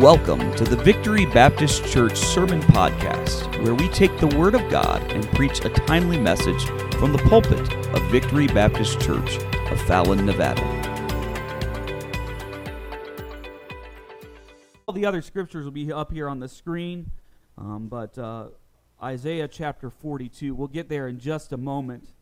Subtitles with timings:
[0.00, 5.00] Welcome to the Victory Baptist Church Sermon Podcast, where we take the Word of God
[5.10, 6.66] and preach a timely message
[6.98, 10.60] from the pulpit of Victory Baptist Church of Fallon, Nevada.
[14.86, 17.10] All the other scriptures will be up here on the screen,
[17.56, 18.48] um, but uh,
[19.02, 22.12] Isaiah chapter 42, we'll get there in just a moment.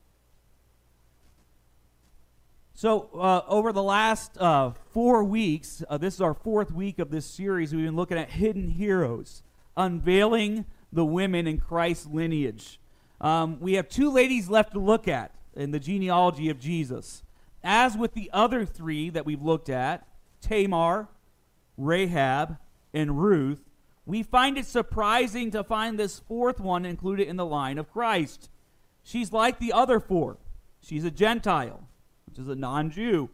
[2.76, 7.08] So, uh, over the last uh, four weeks, uh, this is our fourth week of
[7.08, 9.44] this series, we've been looking at hidden heroes,
[9.76, 12.80] unveiling the women in Christ's lineage.
[13.20, 17.22] Um, we have two ladies left to look at in the genealogy of Jesus.
[17.62, 20.04] As with the other three that we've looked at,
[20.40, 21.06] Tamar,
[21.78, 22.58] Rahab,
[22.92, 23.70] and Ruth,
[24.04, 28.50] we find it surprising to find this fourth one included in the line of Christ.
[29.04, 30.38] She's like the other four,
[30.82, 31.88] she's a Gentile
[32.34, 33.28] which is a non Jew,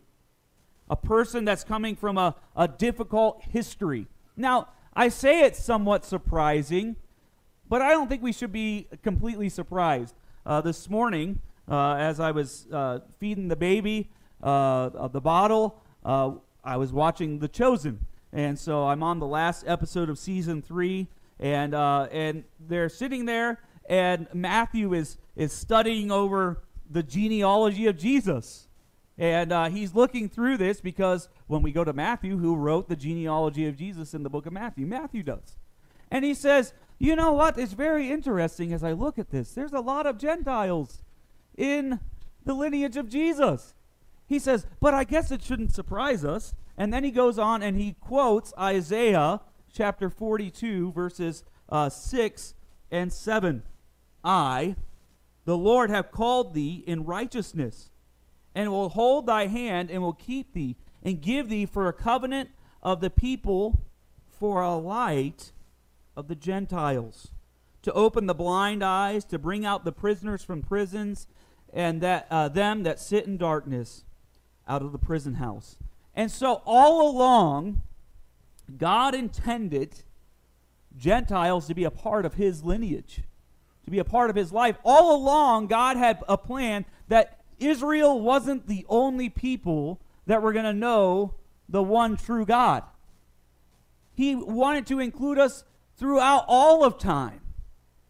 [0.91, 4.07] a person that's coming from a, a difficult history.
[4.37, 6.97] Now, I say it's somewhat surprising,
[7.67, 10.15] but I don't think we should be completely surprised.
[10.45, 14.11] Uh, this morning, uh, as I was uh, feeding the baby
[14.43, 18.05] uh, of the bottle, uh, I was watching The Chosen.
[18.35, 23.25] And so I'm on the last episode of season three, and, uh, and they're sitting
[23.25, 28.67] there, and Matthew is, is studying over the genealogy of Jesus.
[29.19, 32.97] And uh, he's looking through this because when we go to Matthew, who wrote the
[32.97, 34.87] genealogy of Jesus in the book of Matthew?
[34.87, 35.57] Matthew does.
[36.11, 37.59] And he says, You know what?
[37.59, 39.53] It's very interesting as I look at this.
[39.53, 41.03] There's a lot of Gentiles
[41.57, 42.01] in
[42.45, 43.75] the lineage of Jesus.
[44.27, 46.55] He says, But I guess it shouldn't surprise us.
[46.79, 49.41] And then he goes on and he quotes Isaiah
[49.73, 52.55] chapter 42, verses uh, 6
[52.91, 53.63] and 7.
[54.25, 54.77] I,
[55.45, 57.90] the Lord, have called thee in righteousness
[58.55, 62.51] and will hold thy hand and will keep thee and give thee for a covenant
[62.83, 63.81] of the people
[64.29, 65.53] for a light
[66.17, 67.31] of the Gentiles
[67.83, 71.27] to open the blind eyes to bring out the prisoners from prisons
[71.73, 74.05] and that uh, them that sit in darkness
[74.69, 75.77] out of the prison house.
[76.15, 77.83] And so all along
[78.77, 80.05] god intended
[80.97, 83.23] gentiles to be a part of his lineage
[83.85, 84.77] to be a part of his life.
[84.85, 90.65] All along god had a plan that Israel wasn't the only people that were going
[90.65, 91.35] to know
[91.69, 92.83] the one true God.
[94.15, 95.65] He wanted to include us
[95.97, 97.41] throughout all of time.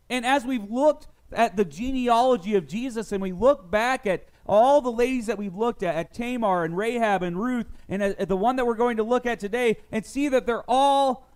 [0.08, 4.80] And as we've looked at the genealogy of Jesus and we look back at all
[4.80, 8.36] the ladies that we've looked at, at Tamar and Rahab and Ruth, and at, the
[8.36, 11.28] one that we're going to look at today, and see that they're all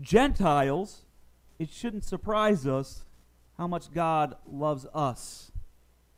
[0.00, 1.04] Gentiles,
[1.58, 3.04] it shouldn't surprise us
[3.58, 5.49] how much God loves us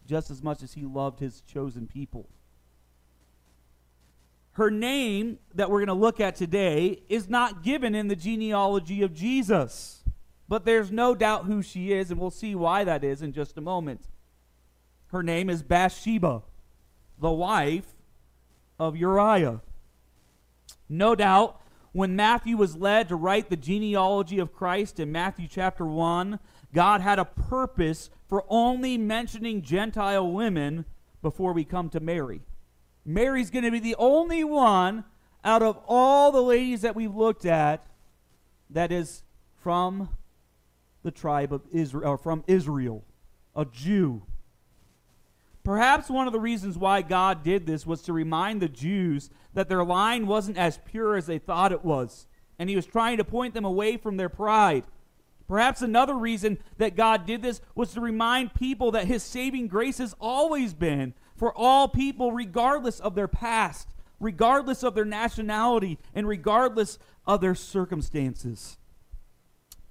[0.07, 2.29] just as much as he loved his chosen people.
[4.53, 9.03] Her name that we're going to look at today is not given in the genealogy
[9.03, 10.05] of Jesus,
[10.47, 13.57] but there's no doubt who she is, and we'll see why that is in just
[13.57, 14.09] a moment.
[15.07, 16.43] Her name is Bathsheba,
[17.19, 17.95] the wife
[18.79, 19.63] of Uriah.
[20.89, 21.59] No doubt,
[21.93, 26.39] when Matthew was led to write the genealogy of Christ in Matthew chapter 1,
[26.75, 30.85] God had a purpose for only mentioning Gentile women
[31.21, 32.43] before we come to Mary.
[33.05, 35.05] Mary's going to be the only one
[35.45, 37.87] out of all the ladies that we've looked at
[38.71, 39.23] that is
[39.63, 40.09] from
[41.03, 43.05] the tribe of Israel, or from Israel,
[43.55, 44.23] a Jew.
[45.65, 49.69] Perhaps one of the reasons why God did this was to remind the Jews that
[49.69, 52.27] their line wasn't as pure as they thought it was,
[52.59, 54.85] and He was trying to point them away from their pride.
[55.53, 59.99] Perhaps another reason that God did this was to remind people that his saving grace
[59.99, 66.27] has always been for all people, regardless of their past, regardless of their nationality, and
[66.27, 68.79] regardless of their circumstances.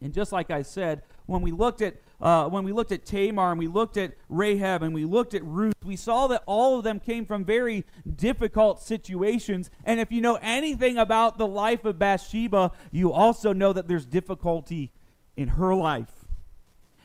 [0.01, 3.51] And just like I said, when we looked at uh, when we looked at Tamar
[3.51, 6.83] and we looked at Rahab and we looked at Ruth, we saw that all of
[6.83, 9.69] them came from very difficult situations.
[9.83, 14.07] And if you know anything about the life of Bathsheba, you also know that there's
[14.07, 14.91] difficulty
[15.35, 16.25] in her life.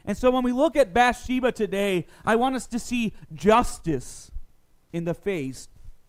[0.05, 4.31] And so when we look at Bathsheba today, I want us to see justice
[4.93, 5.69] in the face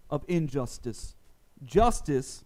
[0.09, 1.15] of injustice.
[1.65, 2.45] Justice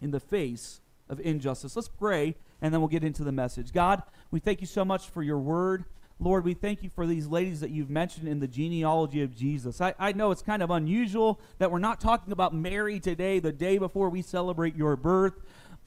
[0.00, 1.76] in the face of injustice.
[1.76, 3.72] Let's pray, and then we'll get into the message.
[3.72, 5.84] God, we thank you so much for your word.
[6.18, 9.80] Lord, we thank you for these ladies that you've mentioned in the genealogy of Jesus.
[9.80, 13.52] I, I know it's kind of unusual that we're not talking about Mary today, the
[13.52, 15.34] day before we celebrate your birth.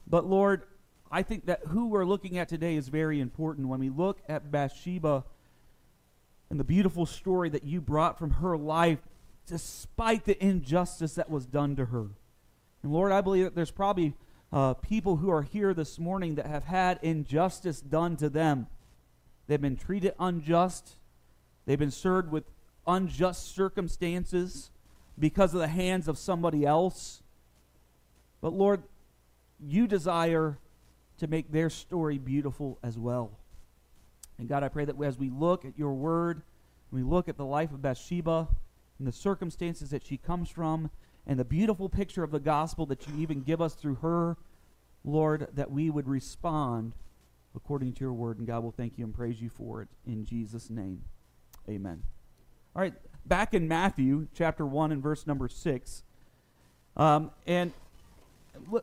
[0.06, 0.62] But Lord,
[1.10, 3.68] I think that who we're looking at today is very important.
[3.68, 5.24] When we look at Bathsheba
[6.48, 9.00] and the beautiful story that you brought from her life,
[9.46, 12.10] despite the injustice that was done to her.
[12.82, 14.14] And Lord, I believe that there's probably
[14.52, 18.68] uh, people who are here this morning that have had injustice done to them.
[19.46, 20.96] They've been treated unjust.
[21.66, 22.44] They've been served with
[22.86, 24.70] unjust circumstances
[25.18, 27.22] because of the hands of somebody else.
[28.40, 28.84] But Lord,
[29.60, 30.58] you desire
[31.20, 33.30] to make their story beautiful as well.
[34.38, 36.42] And God, I pray that as we look at your word,
[36.90, 38.48] we look at the life of Bathsheba
[38.98, 40.90] and the circumstances that she comes from,
[41.26, 44.36] and the beautiful picture of the gospel that you even give us through her,
[45.04, 46.94] Lord, that we would respond
[47.54, 48.38] according to your word.
[48.38, 51.02] And God will thank you and praise you for it in Jesus' name.
[51.68, 52.02] Amen.
[52.74, 52.94] All right,
[53.26, 56.02] back in Matthew chapter 1 and verse number 6.
[56.96, 57.72] Um, and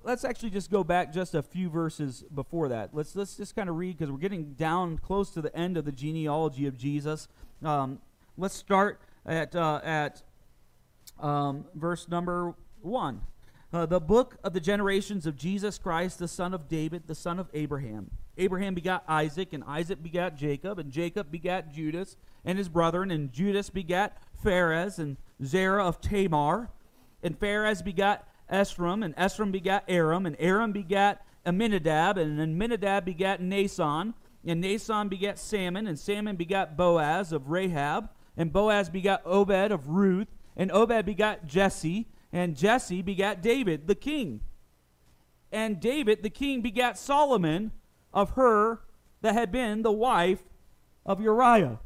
[0.03, 2.89] let's actually just go back just a few verses before that.
[2.93, 5.85] Let's let's just kind of read because we're getting down close to the end of
[5.85, 7.27] the genealogy of Jesus.
[7.63, 7.99] Um,
[8.37, 10.23] let's start at uh, at
[11.19, 13.21] um, verse number one.
[13.73, 17.37] Uh, the book of the generations of Jesus Christ, the son of David, the son
[17.37, 18.09] of Abraham.
[18.37, 22.15] Abraham begat Isaac, and Isaac begat Jacob, and Jacob begat Judas
[22.45, 26.69] and his brethren, and Judas begat Phares and Zerah of Tamar,
[27.21, 33.41] and Phares begat Esrom, and Esrom begat Aram, and Aram begat Amminadab, and Amminadab begat
[33.41, 34.13] Nason,
[34.45, 39.89] and Nason begat Salmon, and Salmon begat Boaz of Rahab, and Boaz begat Obed of
[39.89, 44.41] Ruth, and Obed begat Jesse, and Jesse begat David the king.
[45.51, 47.71] And David the king begat Solomon
[48.13, 48.81] of her
[49.21, 50.43] that had been the wife
[51.05, 51.79] of Uriah.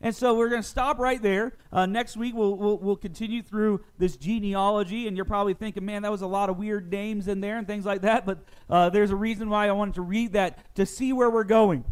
[0.00, 1.54] And so we're going to stop right there.
[1.72, 6.02] Uh, next week, we'll, we'll, we'll, continue through this genealogy, and you're probably thinking, man,
[6.02, 8.24] that was a lot of weird names in there and things like that.
[8.24, 11.42] But uh, there's a reason why I wanted to read that to see where we're
[11.42, 11.84] going.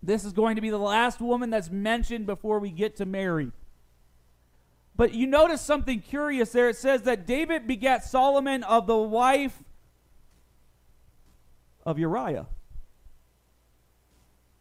[0.00, 3.50] This is going to be the last woman that's mentioned before we get to Mary.
[4.94, 6.68] But you notice something curious there.
[6.68, 9.64] It says that David begat Solomon of the wife
[11.84, 12.46] of Uriah.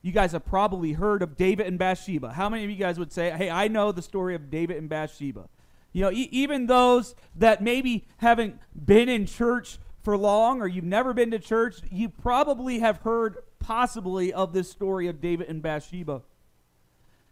[0.02, 2.34] You guys have probably heard of David and Bathsheba.
[2.34, 4.90] How many of you guys would say, hey, I know the story of David and
[4.90, 5.48] Bathsheba?
[5.94, 10.84] You know, e- even those that maybe haven't been in church for long or you've
[10.84, 15.62] never been to church, you probably have heard possibly of this story of David and
[15.62, 16.24] Bathsheba.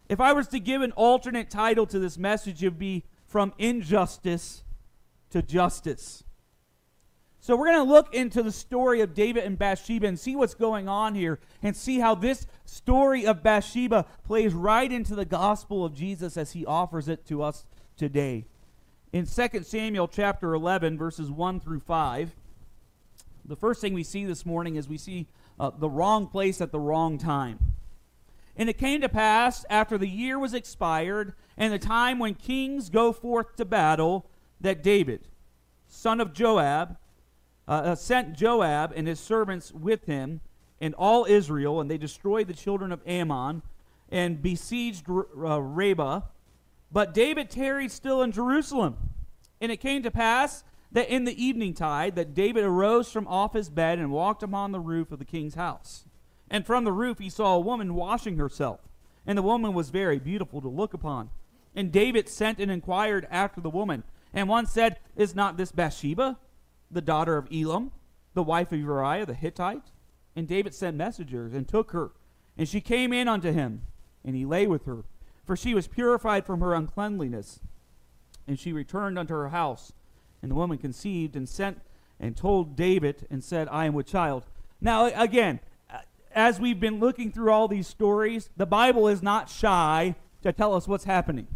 [0.07, 3.53] If I was to give an alternate title to this message, it would be From
[3.57, 4.63] Injustice
[5.31, 6.23] to Justice.
[7.41, 10.53] So we're going to look into the story of David and Bathsheba and see what's
[10.53, 15.85] going on here and see how this story of Bathsheba plays right into the gospel
[15.85, 17.65] of Jesus as he offers it to us
[17.95, 18.45] today.
[19.13, 22.35] In 2 Samuel chapter 11 verses 1 through 5,
[23.45, 25.27] the first thing we see this morning is we see
[25.59, 27.73] uh, the wrong place at the wrong time.
[28.55, 32.89] And it came to pass after the year was expired and the time when kings
[32.89, 35.29] go forth to battle that David,
[35.87, 36.97] son of Joab,
[37.69, 40.41] uh, uh, sent Joab and his servants with him
[40.81, 43.61] and all Israel, and they destroyed the children of Ammon
[44.09, 46.21] and besieged uh, Rabbah.
[46.91, 48.97] But David tarried still in Jerusalem.
[49.61, 53.53] And it came to pass that in the evening tide that David arose from off
[53.53, 56.05] his bed and walked upon the roof of the king's house.
[56.49, 58.79] And from the roof he saw a woman washing herself,
[59.27, 61.29] and the woman was very beautiful to look upon.
[61.75, 64.03] And David sent and inquired after the woman.
[64.33, 66.39] And one said, Is not this Bathsheba?
[66.91, 67.91] The daughter of Eliam,
[68.33, 69.91] the wife of Uriah the Hittite.
[70.35, 72.11] And David sent messengers and took her.
[72.57, 73.83] And she came in unto him,
[74.23, 75.03] and he lay with her.
[75.45, 77.59] For she was purified from her uncleanliness.
[78.47, 79.93] And she returned unto her house.
[80.41, 81.79] And the woman conceived and sent
[82.19, 84.43] and told David and said, I am with child.
[84.81, 85.59] Now, again,
[86.33, 90.73] as we've been looking through all these stories, the Bible is not shy to tell
[90.73, 91.47] us what's happening.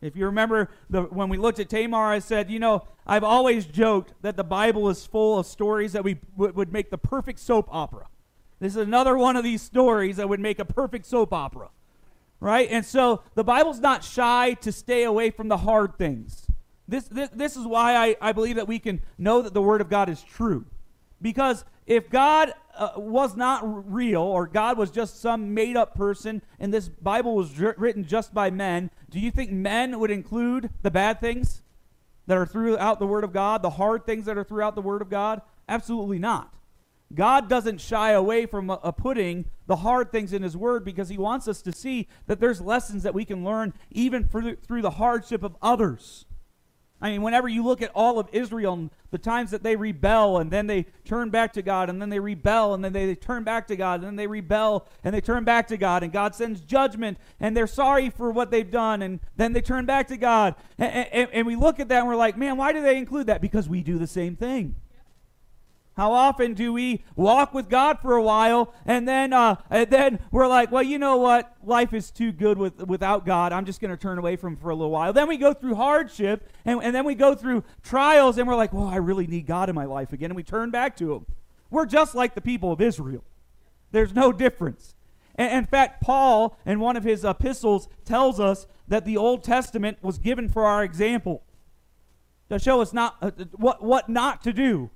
[0.00, 3.66] If you remember the, when we looked at Tamar, I said, you know, I've always
[3.66, 7.40] joked that the Bible is full of stories that we w- would make the perfect
[7.40, 8.06] soap opera.
[8.60, 11.70] This is another one of these stories that would make a perfect soap opera.
[12.40, 12.68] Right?
[12.70, 16.46] And so the Bible's not shy to stay away from the hard things.
[16.86, 19.80] This, this, this is why I, I believe that we can know that the Word
[19.80, 20.64] of God is true.
[21.20, 26.42] Because if God uh, was not real or God was just some made up person
[26.58, 30.90] and this Bible was written just by men, do you think men would include the
[30.90, 31.62] bad things
[32.26, 35.02] that are throughout the Word of God, the hard things that are throughout the Word
[35.02, 35.42] of God?
[35.68, 36.54] Absolutely not.
[37.14, 41.18] God doesn't shy away from uh putting the hard things in His Word because He
[41.18, 45.42] wants us to see that there's lessons that we can learn even through the hardship
[45.42, 46.26] of others.
[47.00, 50.38] I mean, whenever you look at all of Israel and the times that they rebel
[50.38, 53.14] and then they turn back to God and then they rebel and then they, they
[53.14, 56.12] turn back to God and then they rebel and they turn back to God and
[56.12, 60.08] God sends judgment and they're sorry for what they've done and then they turn back
[60.08, 60.56] to God.
[60.76, 63.28] And, and, and we look at that and we're like, man, why do they include
[63.28, 63.40] that?
[63.40, 64.74] Because we do the same thing.
[65.98, 70.20] How often do we walk with God for a while and then uh, and then
[70.30, 71.52] we're like, well, you know what?
[71.64, 73.52] Life is too good with, without God.
[73.52, 75.12] I'm just going to turn away from for a little while.
[75.12, 78.72] Then we go through hardship and, and then we go through trials and we're like,
[78.72, 80.30] well, I really need God in my life again.
[80.30, 81.26] And we turn back to him.
[81.68, 83.24] We're just like the people of Israel.
[83.90, 84.94] There's no difference.
[85.34, 89.98] And, in fact, Paul, in one of his epistles, tells us that the Old Testament
[90.00, 91.42] was given for our example
[92.50, 94.90] to show us not uh, what, what not to do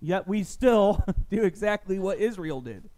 [0.00, 2.88] Yet we still do exactly what Israel did.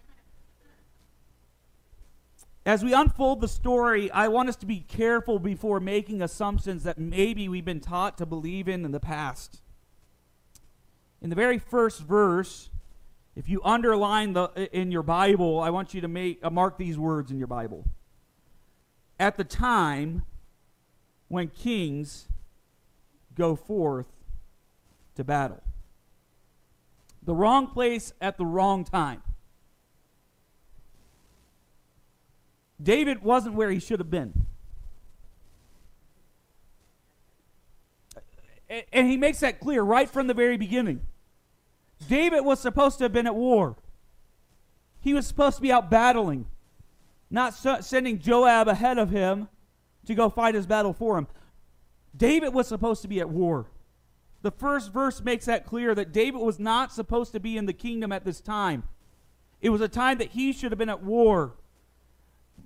[2.66, 6.98] As we unfold the story, I want us to be careful before making assumptions that
[6.98, 9.62] maybe we've been taught to believe in in the past.
[11.22, 12.68] In the very first verse,
[13.34, 16.98] if you underline the in your Bible, I want you to make uh, mark these
[16.98, 17.86] words in your Bible.
[19.18, 20.24] At the time
[21.28, 22.28] when kings
[23.34, 24.06] go forth
[25.14, 25.62] to battle
[27.22, 29.22] the wrong place at the wrong time.
[32.82, 34.46] David wasn't where he should have been.
[38.92, 41.02] And he makes that clear right from the very beginning.
[42.08, 43.76] David was supposed to have been at war.
[45.00, 46.46] He was supposed to be out battling,
[47.30, 49.48] not sending Joab ahead of him
[50.06, 51.26] to go fight his battle for him.
[52.16, 53.66] David was supposed to be at war.
[54.42, 57.72] The first verse makes that clear that David was not supposed to be in the
[57.72, 58.84] kingdom at this time.
[59.60, 61.52] It was a time that he should have been at war.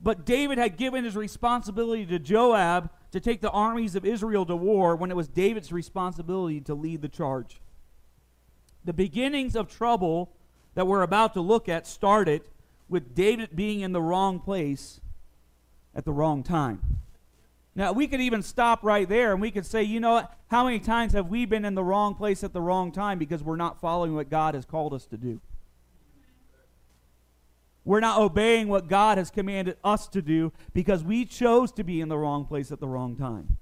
[0.03, 4.55] But David had given his responsibility to Joab to take the armies of Israel to
[4.55, 7.61] war when it was David's responsibility to lead the charge.
[8.85, 10.31] The beginnings of trouble
[10.75, 12.43] that we're about to look at started
[12.89, 15.01] with David being in the wrong place
[15.95, 16.81] at the wrong time.
[17.77, 20.33] Now, we could even stop right there and we could say, you know what?
[20.49, 23.43] How many times have we been in the wrong place at the wrong time because
[23.43, 25.41] we're not following what God has called us to do?
[27.85, 32.01] We're not obeying what God has commanded us to do because we chose to be
[32.01, 33.59] in the wrong place at the wrong time.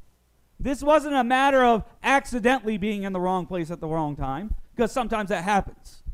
[0.60, 4.54] This wasn't a matter of accidentally being in the wrong place at the wrong time,
[4.76, 6.04] because sometimes that happens.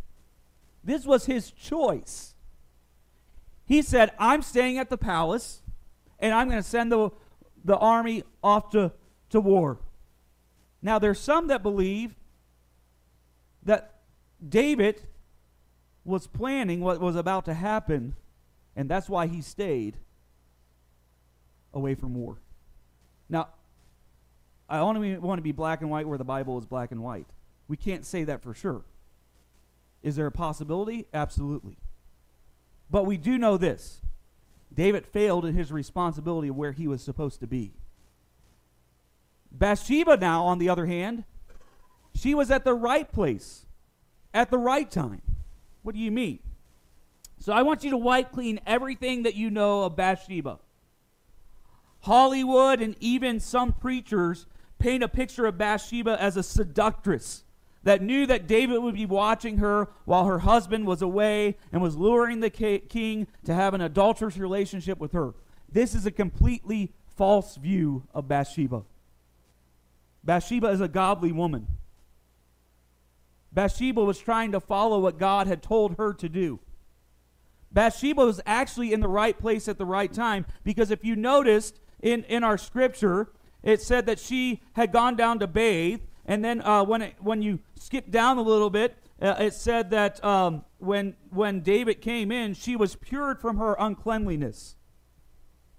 [0.83, 2.35] This was his choice.
[3.67, 5.61] He said, I'm staying at the palace,
[6.19, 7.11] and I'm going to send the
[7.69, 8.91] the army off to,
[9.29, 9.79] to war.
[10.81, 12.15] Now, there's some that believe
[13.63, 14.01] that
[14.47, 15.03] David
[16.05, 18.17] was planning what was about to happen,
[18.75, 19.99] and that's why he stayed
[21.75, 22.39] away from war.
[23.29, 23.49] Now,
[24.69, 27.27] I only want to be black and white where the Bible is black and white.
[27.69, 28.85] We can't say that for sure.
[30.03, 31.07] Is there a possibility?
[31.13, 31.77] Absolutely.
[32.91, 34.01] But we do know this
[34.79, 37.73] David failed in his responsibility of where he was supposed to be.
[39.51, 41.25] Bathsheba, now, on the other hand,
[42.15, 43.67] she was at the right place
[44.33, 45.21] at the right time.
[45.83, 46.39] What do you mean?
[47.41, 50.61] So I want you to wipe clean everything that you know of Bathsheba.
[52.03, 54.47] Hollywood and even some preachers
[54.79, 57.43] paint a picture of Bathsheba as a seductress
[57.83, 61.97] that knew that David would be watching her while her husband was away and was
[61.97, 65.35] luring the king to have an adulterous relationship with her.
[65.71, 68.83] This is a completely false view of Bathsheba.
[70.25, 71.67] Bathsheba is a godly woman.
[73.53, 76.61] Bathsheba was trying to follow what God had told her to do.
[77.71, 81.81] Bathsheba was actually in the right place at the right time because if you noticed
[82.01, 83.31] in, in our scripture,
[83.63, 87.41] it said that she had gone down to bathe and then uh, when, it, when
[87.41, 92.31] you skip down a little bit, uh, it said that um, when, when David came
[92.31, 94.77] in, she was pured from her uncleanliness.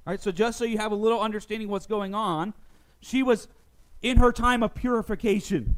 [0.08, 2.56] All right, so just so you have a little understanding what's going on,
[3.00, 3.48] she was
[4.02, 5.76] in her time of purification.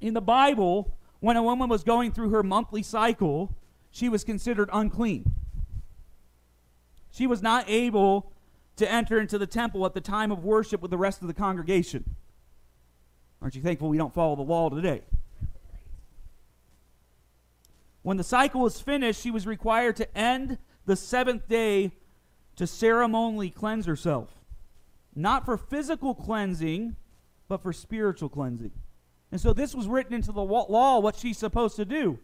[0.00, 3.54] In the Bible, when a woman was going through her monthly cycle,
[3.92, 5.24] she was considered unclean.
[7.12, 8.32] She was not able
[8.74, 11.34] to enter into the temple at the time of worship with the rest of the
[11.34, 12.16] congregation.
[13.40, 15.02] Aren't you thankful we don't follow the law today?
[18.02, 21.92] When the cycle was finished, she was required to end the seventh day
[22.56, 24.30] to ceremonially cleanse herself.
[25.14, 26.96] Not for physical cleansing,
[27.48, 28.72] but for spiritual cleansing.
[29.32, 32.18] And so this was written into the law, what she's supposed to do.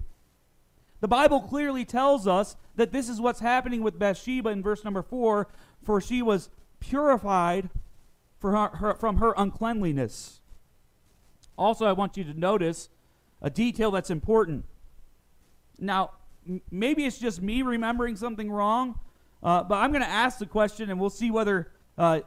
[1.00, 5.02] The Bible clearly tells us that this is what's happening with Bathsheba in verse number
[5.02, 5.48] 4
[5.82, 6.48] for she was
[6.80, 7.70] purified
[8.40, 10.40] her, her, from her uncleanliness.
[11.56, 12.88] Also, I want you to notice
[13.40, 14.64] a detail that's important.
[15.78, 16.12] Now,
[16.48, 18.98] m- maybe it's just me remembering something wrong,
[19.42, 22.20] uh, but I'm going to ask the question and we'll see whether uh,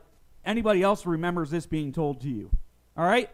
[0.46, 2.50] anybody else remembers this being told to you.
[2.98, 3.30] All right?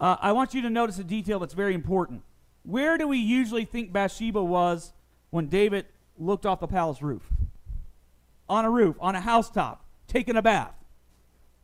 [0.00, 2.22] Uh, I want you to notice a detail that's very important.
[2.62, 4.92] Where do we usually think Bathsheba was
[5.30, 5.86] when David
[6.18, 7.22] looked off the palace roof?
[8.48, 10.74] On a roof, on a housetop, taking a bath.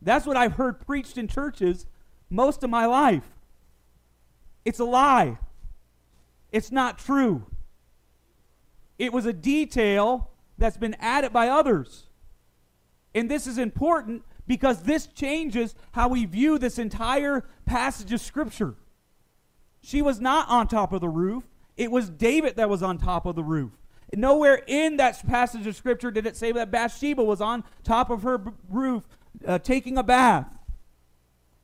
[0.01, 1.85] That's what I've heard preached in churches
[2.29, 3.23] most of my life.
[4.65, 5.37] It's a lie.
[6.51, 7.45] It's not true.
[8.99, 12.07] It was a detail that's been added by others.
[13.15, 18.75] And this is important because this changes how we view this entire passage of Scripture.
[19.81, 21.43] She was not on top of the roof,
[21.77, 23.71] it was David that was on top of the roof.
[24.13, 28.23] Nowhere in that passage of Scripture did it say that Bathsheba was on top of
[28.23, 29.07] her b- roof
[29.47, 30.47] uh, taking a bath.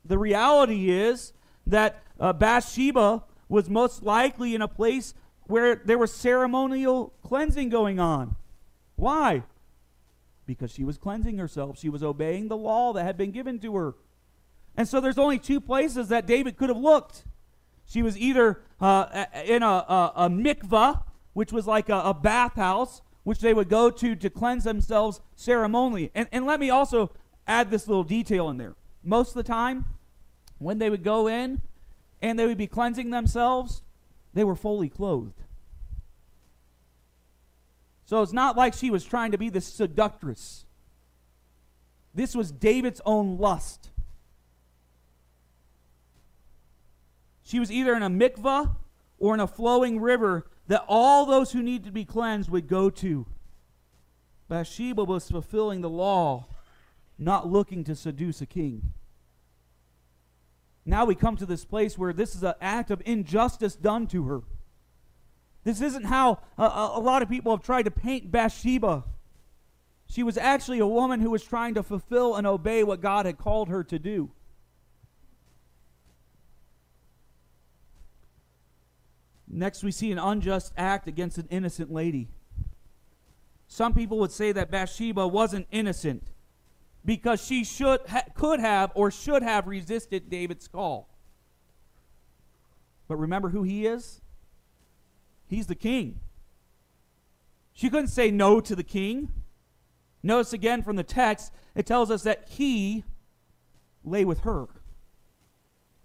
[0.05, 1.33] The reality is
[1.67, 8.00] that uh, Bathsheba was most likely in a place where there was ceremonial cleansing going
[8.00, 8.36] on.
[8.95, 9.43] Why?
[10.45, 11.79] Because she was cleansing herself.
[11.79, 13.95] She was obeying the law that had been given to her.
[14.75, 17.24] And so there's only two places that David could have looked.
[17.86, 23.01] She was either uh, in a, a, a, mikvah, which was like a, a bathhouse,
[23.24, 26.12] which they would go to to cleanse themselves ceremonially.
[26.13, 27.12] And, and let me also
[27.47, 28.75] add this little detail in there.
[29.03, 29.86] Most of the time,
[30.59, 31.62] when they would go in
[32.21, 33.83] and they would be cleansing themselves,
[34.33, 35.43] they were fully clothed.
[38.05, 40.65] So it's not like she was trying to be the seductress.
[42.13, 43.89] This was David's own lust.
[47.43, 48.75] She was either in a mikvah
[49.19, 52.89] or in a flowing river that all those who need to be cleansed would go
[52.89, 53.25] to.
[54.50, 56.47] Bathsheba was fulfilling the law,
[57.17, 58.93] not looking to seduce a king.
[60.88, 64.24] Now we come to this place where this is an act of injustice done to
[64.24, 64.41] her.
[65.65, 69.03] This isn't how uh, a, a, lot of people have tried to paint Bathsheba.
[70.10, 73.38] She was actually a woman who was trying to fulfill and obey what God had
[73.38, 74.32] called her to do.
[79.46, 82.30] Next, we see an unjust act against an innocent lady.
[83.67, 86.23] Some people would say that Bathsheba wasn't innocent
[87.08, 91.10] because she should ha- could have or should have resisted David's call.
[93.08, 94.20] But remember who he is?
[95.48, 96.20] He's the king.
[97.72, 99.32] She couldn't say no to the king.
[100.22, 103.06] Notice again from the text, it tells us that he
[104.04, 104.67] lay with her.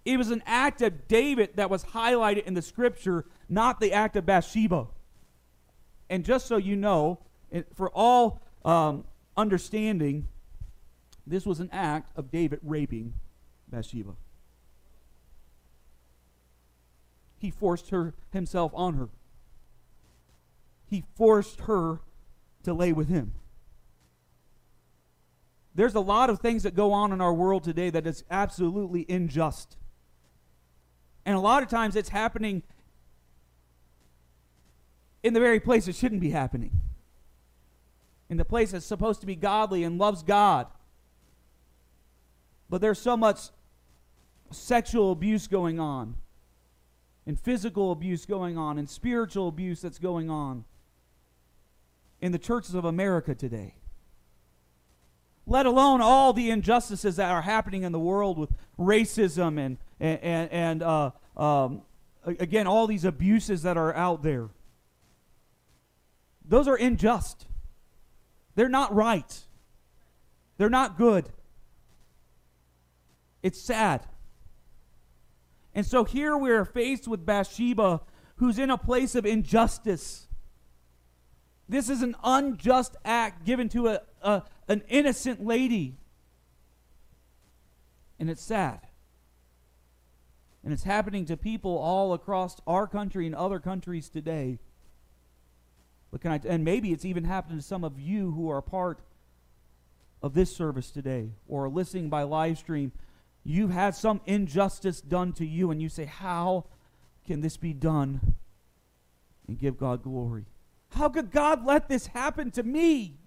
[0.05, 4.15] It was an act of David that was highlighted in the scripture, not the act
[4.15, 4.87] of Bathsheba.
[6.09, 7.19] And just so you know,
[7.73, 9.03] for all um,
[9.35, 10.27] understanding,
[11.25, 13.13] this was an act of David raping
[13.67, 14.15] Bathsheba.
[17.39, 19.09] He forced her himself on her
[20.93, 22.01] he forced her
[22.61, 23.33] to lay with him.
[25.73, 29.03] There's a lot of things that go on in our world today that is absolutely
[29.09, 29.75] unjust.
[31.25, 32.61] And a lot of times it's happening
[35.23, 36.79] in the very place it shouldn't be happening.
[38.29, 40.67] In the place that's supposed to be godly and loves God.
[42.73, 43.49] But there's so much
[44.49, 46.15] sexual abuse going on,
[47.27, 50.65] and physical abuse going on, and spiritual abuse that's going on
[52.19, 53.75] in the churches of America today.
[55.45, 60.51] Let alone all the injustices that are happening in the world with racism and, and,
[60.51, 61.83] and uh, um,
[62.25, 64.49] again, all these abuses that are out there.
[66.43, 67.45] Those are unjust.
[68.55, 69.41] They're not right.
[70.57, 71.29] They're not good.
[73.43, 74.01] It's sad.
[75.75, 78.01] And so here we're faced with Bathsheba,
[78.37, 80.27] who's in a place of injustice.
[81.67, 85.97] This is an unjust act given to a, a, an innocent lady.
[88.19, 88.79] And it's sad.
[90.63, 94.59] And it's happening to people all across our country and other countries today.
[96.11, 98.99] But can I, and maybe it's even happening to some of you who are part
[100.21, 102.93] of this service today or listening by live stream.
[103.43, 106.65] You've had some injustice done to you, and you say, How
[107.25, 108.35] can this be done?
[109.47, 110.45] And give God glory.
[110.91, 113.17] How could God let this happen to me?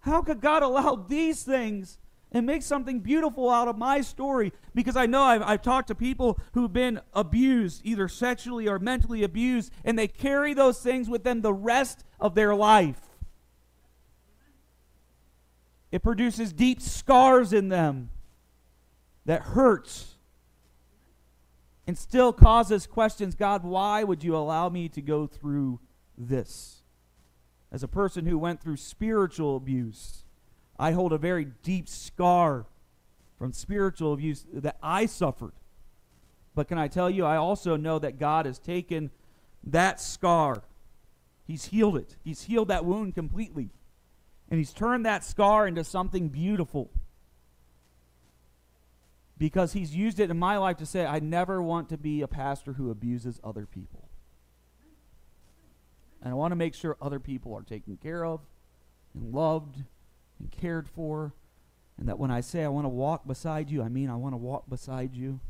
[0.00, 1.98] How could God allow these things
[2.30, 4.52] and make something beautiful out of my story?
[4.74, 9.22] Because I know I've, I've talked to people who've been abused, either sexually or mentally
[9.22, 13.03] abused, and they carry those things with them the rest of their life.
[15.94, 18.10] It produces deep scars in them
[19.26, 20.16] that hurts
[21.86, 25.78] and still causes questions God, why would you allow me to go through
[26.18, 26.82] this?
[27.70, 30.24] As a person who went through spiritual abuse,
[30.80, 32.66] I hold a very deep scar
[33.38, 35.54] from spiritual abuse that I suffered.
[36.56, 39.12] But can I tell you, I also know that God has taken
[39.62, 40.64] that scar,
[41.46, 42.16] He's healed it.
[42.24, 43.70] He's healed that wound completely.
[44.54, 46.88] And He's turned that scar into something beautiful.
[49.36, 52.28] Because He's used it in my life to say, I never want to be a
[52.28, 54.08] pastor who abuses other people.
[56.22, 58.42] And I want to make sure other people are taken care of
[59.12, 59.82] and loved
[60.38, 61.34] and cared for.
[61.98, 64.34] And that when I say I want to walk beside you, I mean I want
[64.34, 65.40] to walk beside you.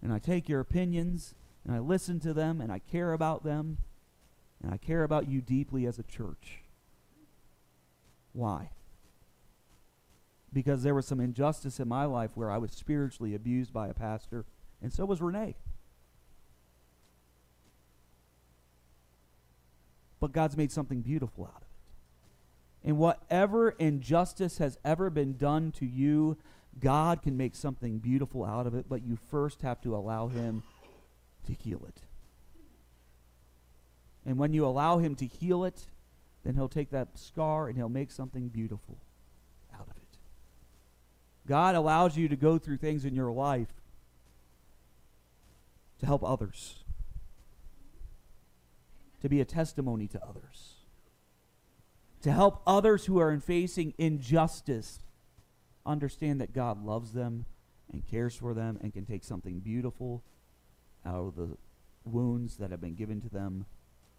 [0.00, 3.78] And I take your opinions and I listen to them and I care about them.
[4.62, 6.63] And I care about you deeply as a church.
[8.34, 8.70] Why?
[10.52, 13.94] Because there was some injustice in my life where I was spiritually abused by a
[13.94, 14.44] pastor,
[14.82, 15.56] and so was Renee.
[20.20, 22.88] But God's made something beautiful out of it.
[22.88, 26.36] And whatever injustice has ever been done to you,
[26.80, 30.62] God can make something beautiful out of it, but you first have to allow Him
[31.46, 32.02] to heal it.
[34.26, 35.86] And when you allow Him to heal it,
[36.44, 38.98] then He'll take that scar and He'll make something beautiful
[39.74, 40.18] out of it.
[41.46, 43.72] God allows you to go through things in your life
[46.00, 46.84] to help others,
[49.22, 50.74] to be a testimony to others
[52.24, 55.00] to help others who are facing injustice
[55.84, 57.44] understand that God loves them
[57.92, 60.22] and cares for them and can take something beautiful
[61.04, 61.58] out of the
[62.02, 63.66] wounds that have been given to them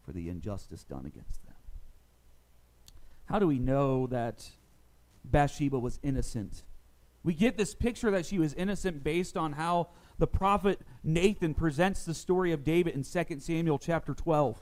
[0.05, 1.55] for the injustice done against them.
[3.25, 4.49] How do we know that
[5.23, 6.63] Bathsheba was innocent?
[7.23, 12.05] We get this picture that she was innocent based on how the prophet Nathan presents
[12.05, 14.61] the story of David in 2 Samuel chapter 12.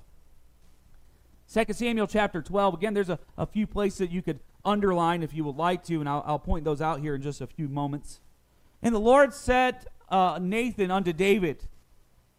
[1.54, 2.74] 2 Samuel chapter 12.
[2.76, 6.00] Again, there's a, a few places that you could underline if you would like to,
[6.00, 8.22] and I'll, I'll point those out here in just a few moments.
[8.82, 11.68] And the Lord said uh, Nathan unto David,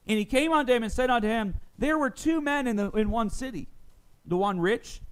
[0.06, 2.90] and he came unto him and said unto him, There were two men in, the,
[2.92, 3.68] in one city,
[4.24, 5.02] the one rich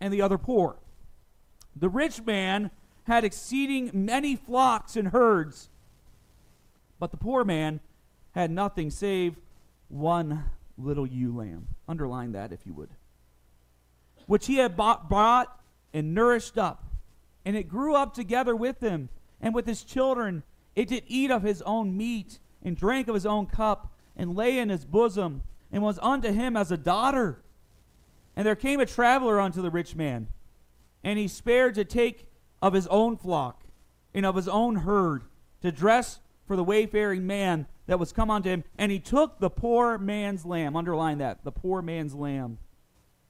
[0.00, 0.76] and the other poor.
[1.74, 2.70] The rich man
[3.04, 5.68] had exceeding many flocks and herds,
[6.98, 7.80] but the poor man
[8.32, 9.36] had nothing save
[9.88, 10.44] one
[10.76, 11.68] little ewe lamb.
[11.88, 12.90] Underline that if you would
[14.26, 15.60] which he had bought,
[15.94, 16.84] and nourished up.
[17.44, 19.08] And it grew up together with him
[19.40, 20.42] and with his children.
[20.74, 24.58] It did eat of his own meat and drank of his own cup and lay
[24.58, 27.42] in his bosom and was unto him as a daughter.
[28.36, 30.28] And there came a traveler unto the rich man,
[31.02, 32.28] and he spared to take
[32.60, 33.64] of his own flock
[34.14, 35.24] and of his own herd
[35.62, 38.64] to dress for the wayfaring man that was come unto him.
[38.76, 42.58] And he took the poor man's lamb, underline that, the poor man's lamb,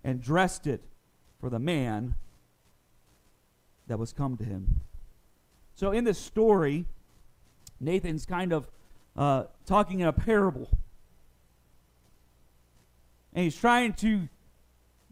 [0.03, 0.83] and dressed it
[1.41, 2.17] for the man
[3.87, 4.81] that was come to him.
[5.75, 6.87] So in this story,
[7.79, 8.69] Nathan's kind of
[9.17, 10.71] uh, talking in a parable.
[13.33, 14.29] And he's trying to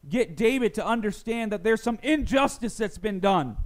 [0.09, 3.57] get David to understand that there's some injustice that's been done.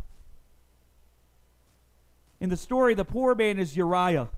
[2.41, 4.29] In the story, the poor man is Uriah,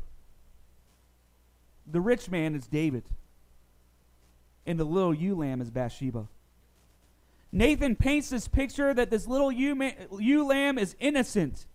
[1.87, 3.05] the rich man is David,
[4.65, 6.29] and the little ewe lamb is Bathsheba.
[7.53, 11.67] Nathan paints this picture that this little ewe, ewe lamb is innocent,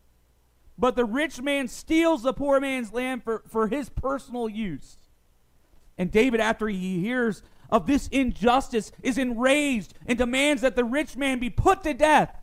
[0.77, 4.97] but the rich man steals the poor man's lamb for, for his personal use.
[5.97, 11.15] And David, after he hears of this injustice, is enraged and demands that the rich
[11.15, 12.35] man be put to death.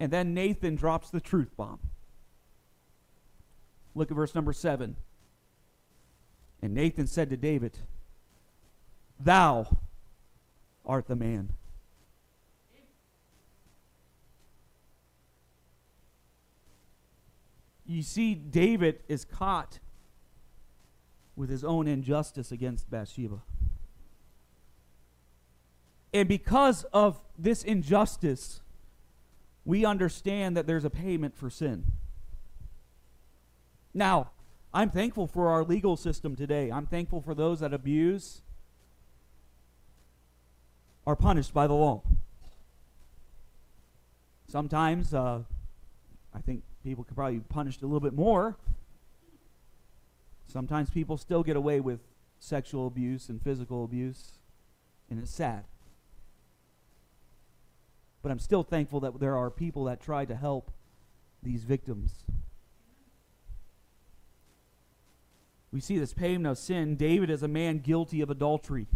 [0.00, 1.80] And then Nathan drops the truth bomb.
[3.94, 4.96] Look at verse number 7.
[6.62, 7.78] And Nathan said to David,
[9.20, 9.66] Thou
[10.84, 11.50] art the man.
[17.86, 19.78] you see David is caught
[21.36, 23.42] with his own injustice against Bathsheba.
[26.14, 28.60] And because of this injustice,
[29.64, 31.84] we understand that there's a payment for sin.
[33.92, 34.30] Now,
[34.72, 36.70] I'm thankful for our legal system today.
[36.70, 38.42] I'm thankful for those that abuse
[41.04, 42.02] are punished by the law.
[44.46, 45.40] Sometimes, uh,
[46.32, 48.56] I think people could probably be punished a little bit more.
[50.46, 51.98] Sometimes people still get away with
[52.38, 54.34] sexual abuse and physical abuse,
[55.10, 55.64] and it's sad.
[58.24, 60.70] But I'm still thankful that there are people that try to help
[61.42, 62.24] these victims.
[65.70, 66.96] We see this payment of sin.
[66.96, 68.86] David is a man guilty of adultery.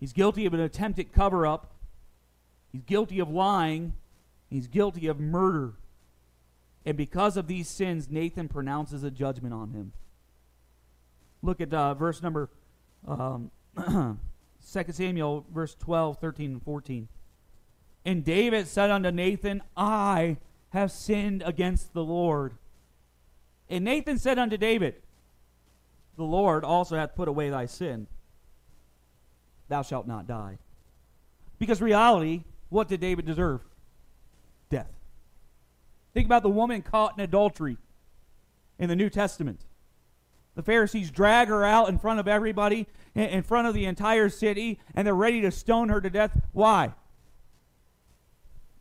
[0.00, 1.74] He's guilty of an attempted cover up.
[2.72, 3.92] He's guilty of lying.
[4.48, 5.74] He's guilty of murder.
[6.86, 9.92] And because of these sins, Nathan pronounces a judgment on him.
[11.42, 12.48] Look at uh, verse number
[13.06, 13.50] um,
[14.70, 17.08] 2 Samuel, verse 12, 13, and 14.
[18.04, 20.38] And David said unto Nathan, I
[20.70, 22.54] have sinned against the Lord.
[23.68, 24.96] And Nathan said unto David,
[26.16, 28.06] The Lord also hath put away thy sin.
[29.68, 30.58] Thou shalt not die.
[31.58, 33.60] Because reality, what did David deserve?
[34.68, 34.90] Death.
[36.12, 37.78] Think about the woman caught in adultery
[38.78, 39.60] in the New Testament.
[40.54, 44.78] The Pharisees drag her out in front of everybody, in front of the entire city,
[44.94, 46.40] and they're ready to stone her to death.
[46.52, 46.94] Why?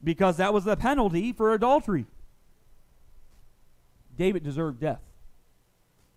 [0.03, 2.05] Because that was the penalty for adultery.
[4.15, 5.01] David deserved death.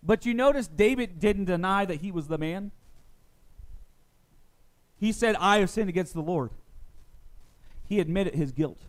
[0.03, 2.71] But you notice David didn't deny that he was the man.
[4.99, 6.51] He said, I have sinned against the Lord.
[7.83, 8.81] He admitted his guilt.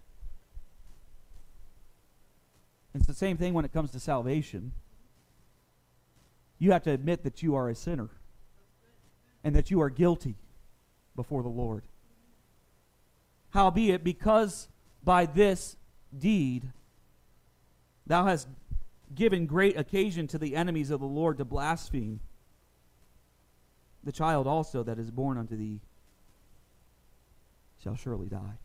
[2.94, 4.72] It's the same thing when it comes to salvation.
[6.58, 8.08] You have to admit that you are a sinner
[9.44, 10.36] and that you are guilty
[11.14, 11.84] before the Lord.
[13.50, 14.68] Howbeit, because
[15.04, 15.76] by this
[16.16, 16.70] deed
[18.06, 18.48] thou hast
[19.14, 22.20] given great occasion to the enemies of the Lord to blaspheme,
[24.04, 25.80] the child also that is born unto thee
[27.82, 28.58] shall surely die.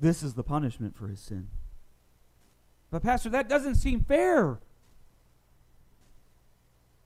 [0.00, 1.48] This is the punishment for his sin.
[2.90, 4.58] But, Pastor, that doesn't seem fair.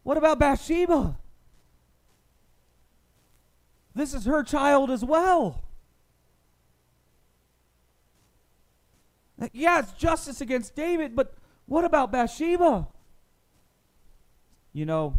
[0.07, 1.16] What about Bathsheba?
[3.92, 5.64] This is her child as well.
[9.53, 11.35] Yeah, it's justice against David, but
[11.66, 12.87] what about Bathsheba?
[14.73, 15.19] You know,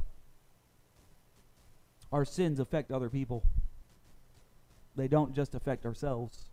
[2.14, 3.44] our sins affect other people,
[4.96, 6.46] they don't just affect ourselves.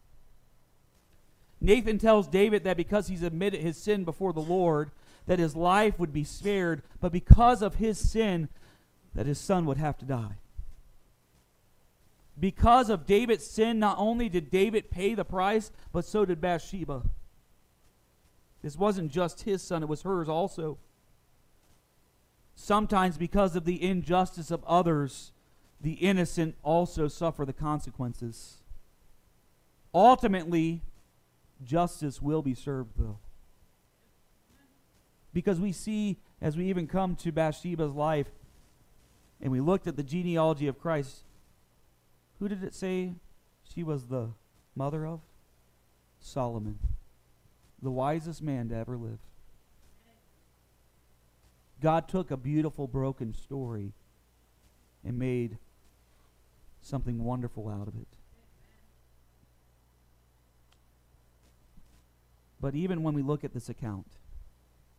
[1.60, 4.90] Nathan tells David that because he's admitted his sin before the Lord,
[5.26, 8.48] that his life would be spared, but because of his sin,
[9.14, 10.36] that his son would have to die.
[12.38, 17.02] Because of David's sin, not only did David pay the price, but so did Bathsheba.
[18.60, 20.78] This wasn't just his son, it was hers also.
[22.56, 25.32] Sometimes, because of the injustice of others,
[25.80, 28.58] the innocent also suffer the consequences.
[29.92, 30.82] Ultimately,
[31.62, 33.18] justice will be served, though.
[35.34, 38.28] Because we see, as we even come to Bathsheba's life,
[39.42, 41.24] and we looked at the genealogy of Christ,
[42.38, 43.14] who did it say
[43.62, 44.30] she was the
[44.76, 45.20] mother of?
[46.20, 46.78] Solomon,
[47.82, 49.18] the wisest man to ever live.
[51.82, 53.92] God took a beautiful, broken story
[55.04, 55.58] and made
[56.80, 58.06] something wonderful out of it.
[62.60, 64.06] But even when we look at this account,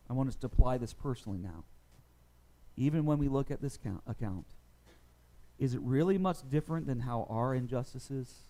[0.08, 1.64] I want us to apply this personally now.
[2.76, 4.46] Even when we look at this count, account,
[5.58, 8.42] is it really much different than how our injustices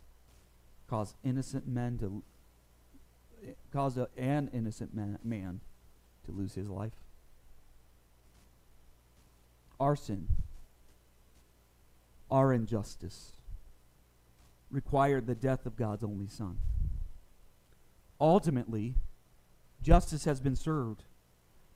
[0.89, 2.23] cause innocent men to
[3.73, 5.61] cause a, an innocent man, man
[6.25, 6.93] to lose his life?
[9.79, 10.27] Our sin,
[12.31, 13.33] our injustice,
[14.71, 16.59] required the death of God's only Son.
[18.21, 18.95] Ultimately,
[19.83, 21.05] justice has been served.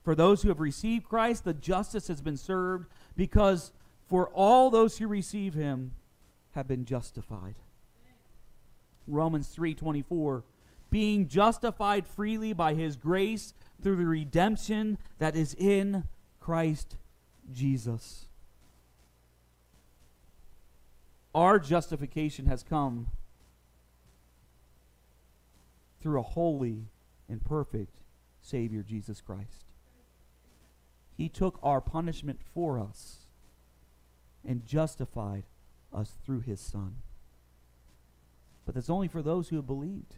[0.03, 3.71] For those who have received Christ, the justice has been served because
[4.07, 5.93] for all those who receive him
[6.51, 7.55] have been justified.
[9.07, 10.43] Romans 3:24
[10.91, 16.03] being justified freely by his grace through the redemption that is in
[16.39, 16.97] Christ
[17.51, 18.27] Jesus.
[21.33, 23.07] Our justification has come
[26.01, 26.89] through a holy
[27.29, 28.01] and perfect
[28.41, 29.70] Savior, Jesus Christ.
[31.15, 33.17] He took our punishment for us
[34.45, 35.43] and justified
[35.93, 36.95] us through his Son.
[38.65, 40.15] But that's only for those who have believed.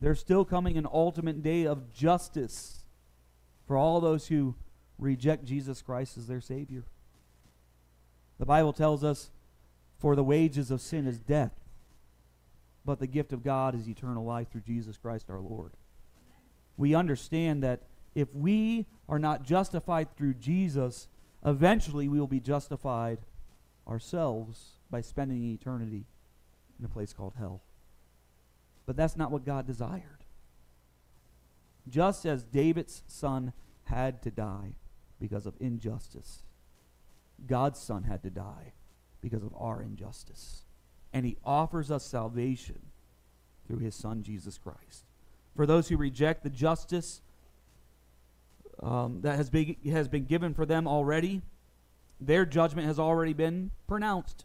[0.00, 2.84] There's still coming an ultimate day of justice
[3.66, 4.54] for all those who
[4.98, 6.84] reject Jesus Christ as their Savior.
[8.38, 9.30] The Bible tells us,
[9.98, 11.52] for the wages of sin is death,
[12.84, 15.72] but the gift of God is eternal life through Jesus Christ our Lord.
[16.76, 17.82] We understand that
[18.14, 21.08] if we are not justified through Jesus,
[21.44, 23.18] eventually we will be justified
[23.86, 26.06] ourselves by spending eternity
[26.78, 27.62] in a place called hell.
[28.84, 30.24] But that's not what God desired.
[31.88, 33.52] Just as David's son
[33.84, 34.74] had to die
[35.20, 36.42] because of injustice,
[37.46, 38.72] God's son had to die
[39.20, 40.64] because of our injustice
[41.16, 42.78] and he offers us salvation
[43.66, 45.06] through his son Jesus Christ.
[45.56, 47.22] For those who reject the justice
[48.82, 51.42] um, that has been, has been given for them already.
[52.20, 54.44] Their judgment has already been pronounced.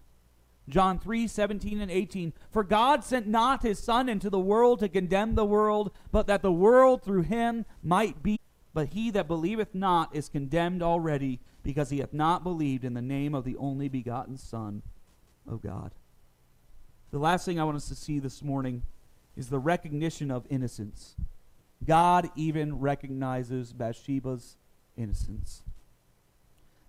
[0.70, 2.34] John 3 17 and 18.
[2.50, 6.42] For God sent not his Son into the world to condemn the world, but that
[6.42, 8.40] the world through him might be.
[8.74, 13.02] But he that believeth not is condemned already, because he hath not believed in the
[13.02, 14.82] name of the only begotten Son
[15.48, 15.94] of God.
[17.12, 18.84] The last thing I want us to see this morning
[19.36, 21.16] is the recognition of innocence.
[21.86, 24.58] God even recognizes Bathsheba's
[24.96, 25.64] innocence.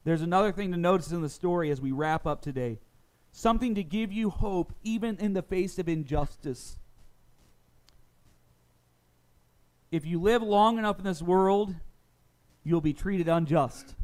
[0.04, 2.78] There's another thing to notice in the story as we wrap up today
[3.30, 6.76] something to give you hope even in the face of injustice.
[9.90, 11.74] If you live long enough in this world,
[12.64, 13.94] you'll be treated unjust.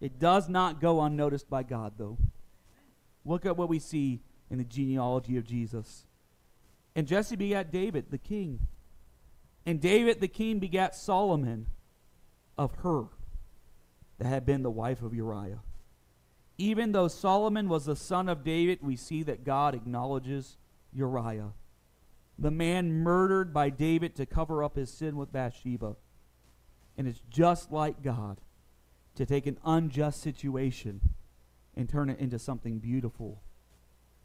[0.00, 2.18] It does not go unnoticed by God, though.
[3.24, 6.04] Look at what we see in the genealogy of Jesus.
[6.94, 8.66] And Jesse begat David, the king.
[9.66, 11.66] And David, the king, begat Solomon
[12.58, 13.04] of her
[14.18, 15.60] that had been the wife of Uriah.
[16.56, 20.56] Even though Solomon was the son of David, we see that God acknowledges
[20.92, 21.52] Uriah,
[22.38, 25.96] the man murdered by David to cover up his sin with Bathsheba.
[26.96, 28.40] And it's just like God
[29.16, 31.00] to take an unjust situation
[31.76, 33.42] and turn it into something beautiful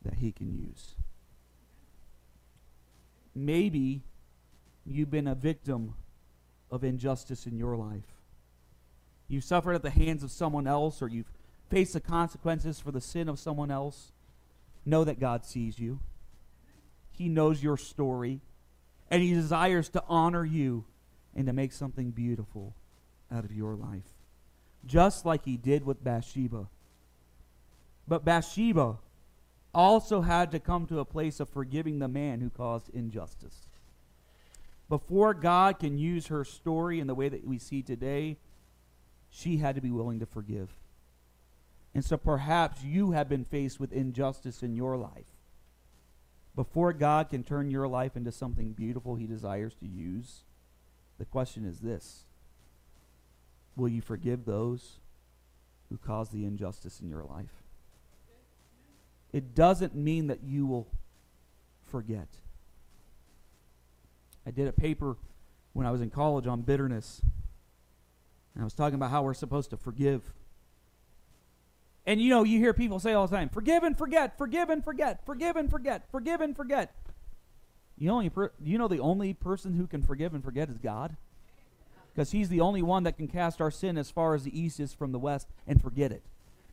[0.04, 0.96] that he can use.
[3.34, 4.04] Maybe
[4.96, 5.94] you've been a victim
[6.72, 8.20] of injustice in your life.
[9.28, 11.32] You've suffered at the hands of someone else, or you've
[11.70, 14.12] faced the consequences for the sin of someone else.
[14.86, 16.00] Know that God sees you,
[17.12, 18.42] He knows your story,
[19.12, 20.86] and He desires to honor you
[21.36, 22.74] and to make something beautiful
[23.32, 24.10] out of your life,
[24.86, 26.68] just like He did with Bathsheba.
[28.08, 28.98] But Bathsheba
[29.74, 33.69] also had to come to a place of forgiving the man who caused injustice.
[34.90, 38.38] Before God can use her story in the way that we see today,
[39.30, 40.74] she had to be willing to forgive.
[41.94, 45.28] And so perhaps you have been faced with injustice in your life.
[46.56, 50.44] Before God can turn your life into something beautiful he desires to use,
[51.20, 52.26] the question is this
[53.76, 55.00] Will you forgive those
[55.90, 57.64] who caused the injustice in your life?
[59.32, 60.88] It doesn't mean that you will
[61.86, 62.28] forget.
[64.50, 65.16] I did a paper
[65.74, 67.22] when I was in college on bitterness.
[68.56, 70.34] And I was talking about how we're supposed to forgive.
[72.08, 74.84] And you know, you hear people say all the time, forgive and forget, forgive and
[74.84, 76.96] forget, forgive and forget, forgive and forget.
[77.96, 81.16] You, only you know the only person who can forgive and forget is God?
[82.12, 84.80] Because he's the only one that can cast our sin as far as the east
[84.80, 86.24] is from the west and forget it.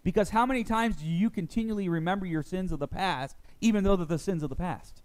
[0.03, 3.97] Because how many times do you continually remember your sins of the past, even though
[3.97, 5.03] they're the sins of the past?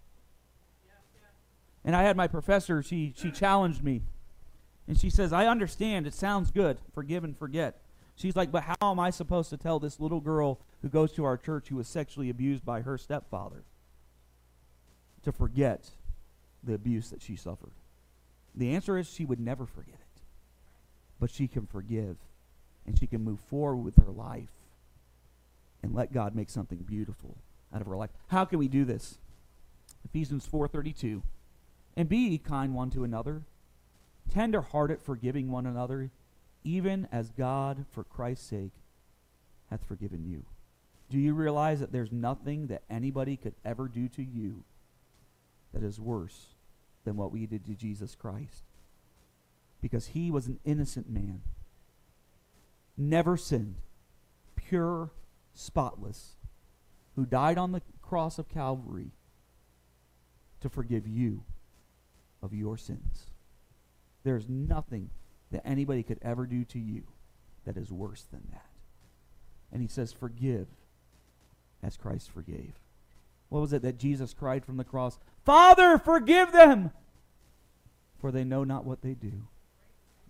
[1.83, 4.01] And I had my professor, she, she challenged me.
[4.87, 7.81] And she says, I understand, it sounds good, forgive and forget.
[8.15, 11.23] She's like, but how am I supposed to tell this little girl who goes to
[11.23, 13.63] our church who was sexually abused by her stepfather
[15.23, 15.89] to forget
[16.63, 17.71] the abuse that she suffered?
[18.53, 20.21] The answer is she would never forget it.
[21.19, 22.17] But she can forgive
[22.85, 24.51] and she can move forward with her life
[25.83, 27.37] and let God make something beautiful
[27.73, 28.09] out of her life.
[28.27, 29.17] How can we do this?
[30.05, 31.21] Ephesians 4:32.
[31.95, 33.43] And be kind one to another,
[34.33, 36.11] tender-hearted, forgiving one another,
[36.63, 38.71] even as God for Christ's sake
[39.69, 40.45] hath forgiven you.
[41.09, 44.63] Do you realize that there's nothing that anybody could ever do to you
[45.73, 46.55] that is worse
[47.03, 48.63] than what we did to Jesus Christ?
[49.81, 51.41] Because he was an innocent man,
[52.95, 53.75] never sinned,
[54.55, 55.11] pure
[55.53, 56.35] spotless,
[57.15, 59.11] who died on the cross of Calvary
[60.61, 61.43] to forgive you
[62.41, 63.27] of your sins.
[64.23, 65.09] There's nothing
[65.51, 67.03] that anybody could ever do to you
[67.65, 68.65] that is worse than that.
[69.71, 70.67] And he says, Forgive
[71.83, 72.73] as Christ forgave.
[73.49, 75.19] What was it that Jesus cried from the cross?
[75.43, 76.91] Father, forgive them,
[78.19, 79.47] for they know not what they do.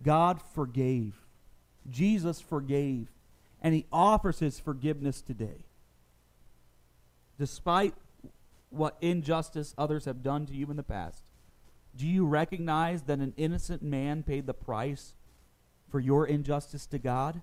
[0.02, 1.14] God forgave.
[1.90, 3.08] Jesus forgave
[3.62, 5.64] and he offers his forgiveness today.
[7.38, 7.94] Despite
[8.70, 11.22] what injustice others have done to you in the past,
[11.96, 15.14] do you recognize that an innocent man paid the price
[15.90, 17.42] for your injustice to God?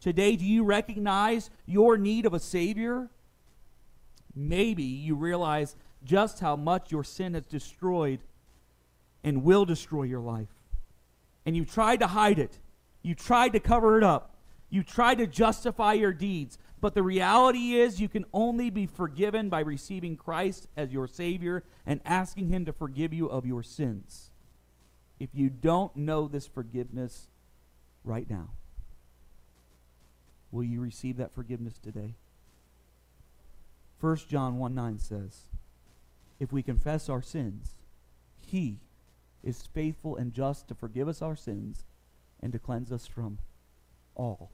[0.00, 3.10] Today, do you recognize your need of a Savior?
[4.34, 8.20] Maybe you realize just how much your sin has destroyed
[9.22, 10.48] and will destroy your life.
[11.46, 12.58] And you tried to hide it,
[13.02, 14.33] you tried to cover it up.
[14.74, 19.48] You try to justify your deeds, but the reality is you can only be forgiven
[19.48, 24.32] by receiving Christ as your Savior and asking Him to forgive you of your sins.
[25.20, 27.28] if you don't know this forgiveness
[28.02, 28.48] right now,
[30.50, 32.16] will you receive that forgiveness today?
[34.00, 35.42] 1 John 1 9 says,
[36.40, 37.76] If we confess our sins,
[38.40, 38.80] he
[39.44, 41.84] is faithful and just to forgive us our sins
[42.40, 43.38] and to cleanse us from
[44.16, 44.50] all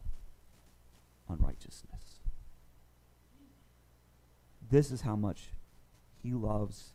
[1.31, 2.20] unrighteousness.
[4.70, 5.49] This is how much
[6.22, 6.91] he loves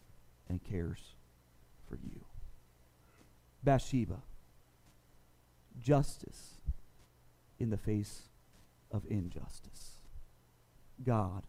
[0.47, 1.15] and cares
[1.88, 2.25] for you.
[3.63, 4.21] Bathsheba,
[5.79, 6.61] justice
[7.59, 8.23] in the face
[8.91, 9.97] of injustice.
[11.03, 11.43] God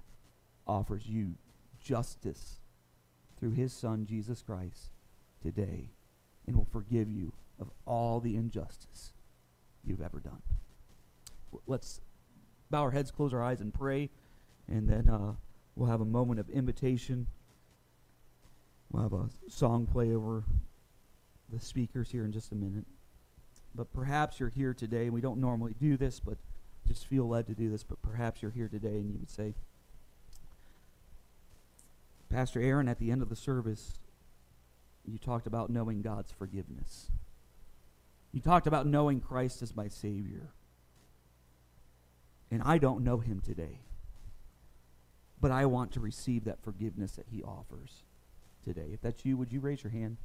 [0.67, 1.35] offers you
[1.81, 2.59] justice
[3.39, 4.91] through his son Jesus Christ
[5.43, 5.91] today
[6.47, 9.13] and will forgive you of all the injustice
[9.85, 10.43] you've ever done.
[11.67, 12.01] Let's
[12.71, 14.11] bow our heads, close our eyes, and pray,
[14.69, 15.35] and then uh,
[15.75, 17.27] we'll have a moment of invitation.
[18.91, 20.45] We'll have a song play over
[21.53, 22.87] the speakers here in just a minute.
[23.75, 26.39] But perhaps you're here today, and we don't normally do this, but
[26.87, 27.83] just feel led to do this.
[27.83, 29.55] But perhaps you're here today and you would say,
[32.31, 33.99] Pastor Aaron, at the end of the service,
[35.05, 37.11] you talked about knowing God's forgiveness.
[38.33, 40.51] You talked about knowing Christ as my Savior.
[42.51, 43.81] And I don't know him today.
[45.41, 48.03] But I want to receive that forgiveness that he offers
[48.65, 48.91] today.
[48.93, 50.17] If that's you, would you raise your hand?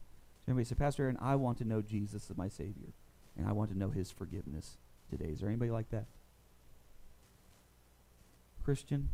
[0.46, 2.94] Somebody say, Pastor Aaron, I want to know Jesus as my Savior.
[3.38, 4.78] And I want to know his forgiveness
[5.10, 5.32] today.
[5.32, 6.06] Is there anybody like that?
[8.64, 9.10] Christian,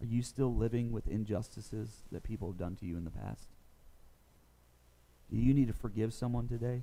[0.00, 3.48] are you still living with injustices that people have done to you in the past?
[5.30, 6.82] Do you need to forgive someone today?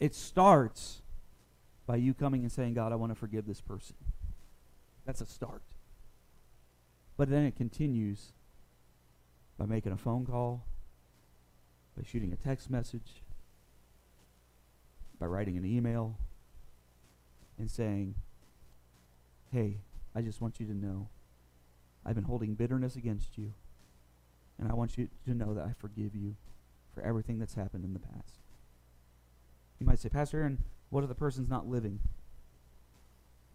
[0.00, 1.02] It starts
[1.86, 3.96] by you coming and saying, God, I want to forgive this person.
[5.04, 5.62] That's a start.
[7.16, 8.32] But then it continues
[9.58, 10.66] by making a phone call,
[11.96, 13.22] by shooting a text message,
[15.18, 16.18] by writing an email,
[17.58, 18.16] and saying,
[19.50, 19.78] Hey,
[20.14, 21.08] I just want you to know
[22.04, 23.52] I've been holding bitterness against you,
[24.58, 26.36] and I want you to know that I forgive you
[26.94, 28.40] for everything that's happened in the past.
[29.78, 32.00] You might say, Pastor Aaron, what if the person's not living?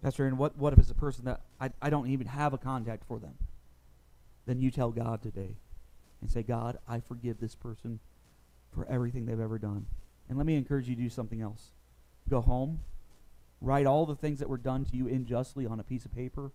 [0.02, 2.58] Pastor Aaron, what, what if it's a person that I, I don't even have a
[2.58, 3.36] contact for them?
[4.46, 5.56] Then you tell God today
[6.22, 8.00] and say, God, I forgive this person
[8.74, 9.86] for everything they've ever done.
[10.28, 11.72] And let me encourage you to do something else.
[12.30, 12.80] Go home,
[13.60, 16.52] write all the things that were done to you unjustly on a piece of paper,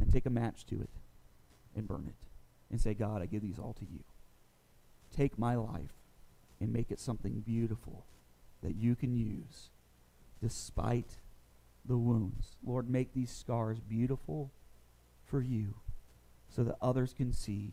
[0.00, 0.90] and take a match to it
[1.76, 2.26] and burn it.
[2.70, 4.00] And say, God, I give these all to you.
[5.14, 5.92] Take my life
[6.60, 8.06] and make it something beautiful
[8.62, 9.70] that you can use
[10.40, 11.16] despite
[11.84, 12.56] the wounds.
[12.64, 14.50] Lord, make these scars beautiful
[15.24, 15.74] for you
[16.48, 17.72] so that others can see